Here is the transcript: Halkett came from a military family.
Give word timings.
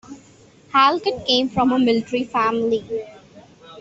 Halkett 0.73 1.27
came 1.27 1.47
from 1.47 1.71
a 1.71 1.77
military 1.77 2.23
family. 2.23 3.05